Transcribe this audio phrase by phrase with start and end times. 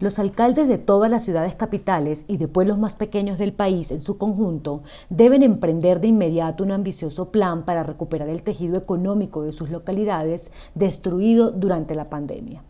[0.00, 4.00] Los alcaldes de todas las ciudades capitales y de pueblos más pequeños del país en
[4.00, 9.50] su conjunto deben emprender de inmediato un ambicioso plan para recuperar el tejido económico de
[9.50, 12.62] sus localidades destruido durante la pandemia.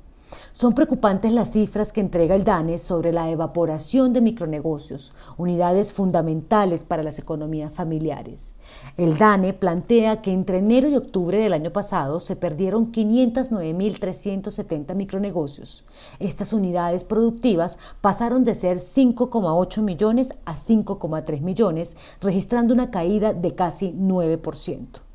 [0.52, 6.82] Son preocupantes las cifras que entrega el DANE sobre la evaporación de micronegocios, unidades fundamentales
[6.82, 8.54] para las economías familiares.
[8.96, 15.84] El DANE plantea que entre enero y octubre del año pasado se perdieron 509.370 micronegocios.
[16.18, 23.54] Estas unidades productivas pasaron de ser 5,8 millones a 5,3 millones, registrando una caída de
[23.54, 25.07] casi 9%.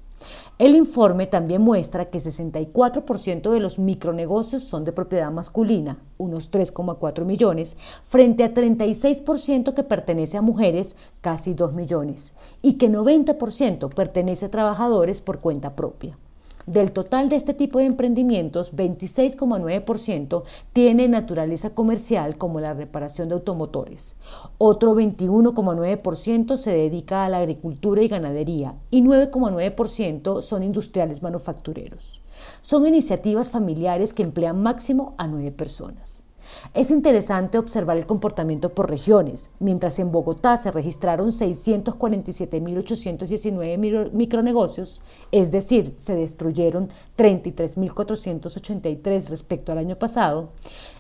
[0.60, 7.26] El informe también muestra que 64% de los micronegocios son de propiedad masculina, unos 3,4
[7.26, 7.78] millones,
[8.08, 14.52] frente a 36% que pertenece a mujeres, casi 2 millones, y que 90% pertenece a
[14.52, 16.18] trabajadores por cuenta propia.
[16.66, 23.36] Del total de este tipo de emprendimientos, 26,9% tiene naturaleza comercial como la reparación de
[23.36, 24.16] automotores.
[24.58, 32.22] Otro 21,9% se dedica a la agricultura y ganadería y 9,9% son industriales manufactureros.
[32.62, 36.24] Son iniciativas familiares que emplean máximo a 9 personas.
[36.74, 39.52] Es interesante observar el comportamiento por regiones.
[39.60, 49.98] Mientras en Bogotá se registraron 647.819 micronegocios, es decir, se destruyeron 33.483 respecto al año
[49.98, 50.50] pasado,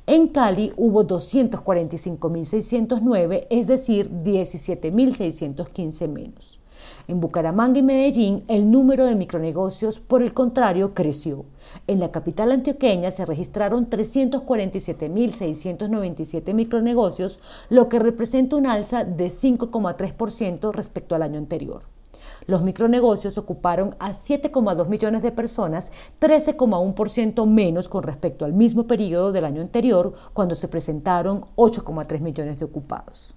[0.06, 6.63] en Cali hubo 245.609, es decir, 17.615 menos.
[7.08, 11.44] En Bucaramanga y Medellín el número de micronegocios, por el contrario, creció.
[11.88, 20.72] En la capital antioqueña se registraron 347.697 micronegocios, lo que representa un alza de 5,3%
[20.74, 21.82] respecto al año anterior.
[22.46, 29.32] Los micronegocios ocuparon a 7,2 millones de personas, 13,1% menos con respecto al mismo periodo
[29.32, 33.36] del año anterior, cuando se presentaron 8,3 millones de ocupados.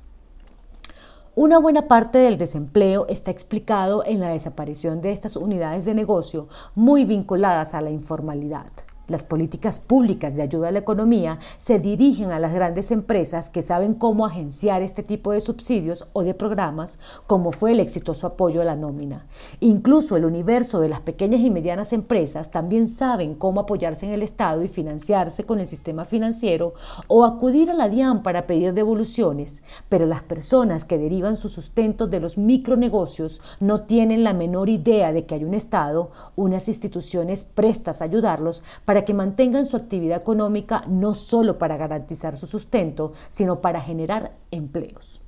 [1.39, 6.49] Una buena parte del desempleo está explicado en la desaparición de estas unidades de negocio
[6.75, 8.73] muy vinculadas a la informalidad.
[9.09, 13.63] Las políticas públicas de ayuda a la economía se dirigen a las grandes empresas que
[13.63, 18.63] saben cómo agenciar este tipo de subsidios o de programas, como fue el exitoso apoyo
[18.63, 19.27] a la nómina.
[19.61, 24.23] Incluso el universo de las pequeñas y medianas empresas también saben cómo apoyarse en el
[24.23, 26.75] Estado y financiarse con el sistema financiero
[27.07, 32.09] o acudir a la DIAN para pedir devoluciones, pero las personas que derivan su sustento
[32.09, 37.45] de los micronegocios no tienen la menor idea de que hay un Estado, unas instituciones
[37.45, 42.47] prestas a ayudarlos para para que mantengan su actividad económica no solo para garantizar su
[42.47, 45.21] sustento, sino para generar empleos.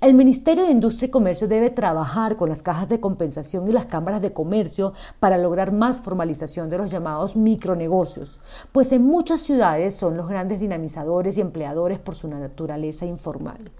[0.00, 3.86] El Ministerio de Industria y Comercio debe trabajar con las cajas de compensación y las
[3.86, 8.38] cámaras de comercio para lograr más formalización de los llamados micronegocios,
[8.70, 13.72] pues en muchas ciudades son los grandes dinamizadores y empleadores por su naturaleza informal.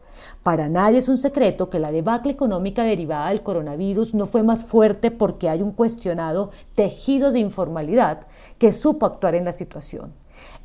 [0.42, 4.64] Para nadie es un secreto que la debacle económica derivada del coronavirus no fue más
[4.64, 8.26] fuerte porque hay un cuestionado tejido de informalidad
[8.58, 10.12] que supo actuar en la situación.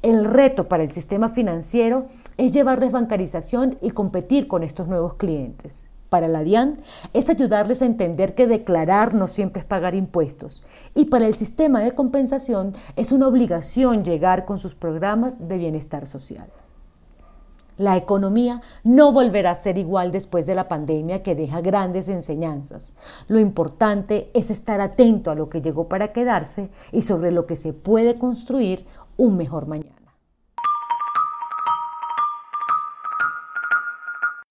[0.01, 2.05] El reto para el sistema financiero
[2.37, 5.89] es llevar desbancarización y competir con estos nuevos clientes.
[6.09, 6.79] Para la DIAN
[7.13, 10.65] es ayudarles a entender que declarar no siempre es pagar impuestos.
[10.95, 16.07] Y para el sistema de compensación es una obligación llegar con sus programas de bienestar
[16.07, 16.49] social.
[17.79, 22.93] La economía no volverá a ser igual después de la pandemia que deja grandes enseñanzas.
[23.29, 27.55] Lo importante es estar atento a lo que llegó para quedarse y sobre lo que
[27.55, 28.85] se puede construir
[29.15, 29.98] un mejor mañana.